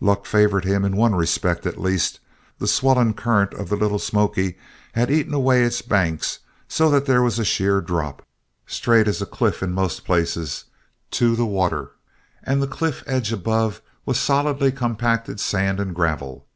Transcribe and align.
Luck 0.00 0.26
favored 0.26 0.64
him 0.64 0.84
in 0.84 0.96
one 0.96 1.14
respect 1.14 1.64
at 1.64 1.80
least. 1.80 2.18
The 2.58 2.66
swollen 2.66 3.14
current 3.14 3.54
of 3.54 3.68
the 3.68 3.76
Little 3.76 4.00
Smoky 4.00 4.58
had 4.94 5.12
eaten 5.12 5.32
away 5.32 5.62
its 5.62 5.80
banks 5.80 6.40
so 6.66 6.90
that 6.90 7.06
there 7.06 7.22
was 7.22 7.38
a 7.38 7.44
sheer 7.44 7.80
drop, 7.80 8.26
straight 8.66 9.06
as 9.06 9.22
a 9.22 9.26
cliff 9.26 9.62
in 9.62 9.70
most 9.72 10.04
places, 10.04 10.64
to 11.12 11.36
the 11.36 11.46
water, 11.46 11.92
and 12.42 12.60
the 12.60 12.66
cliff 12.66 13.04
edge 13.06 13.30
above 13.30 13.80
was 14.04 14.18
solidly 14.18 14.72
compacted 14.72 15.38
sand 15.38 15.78
and 15.78 15.94
gravel. 15.94 16.48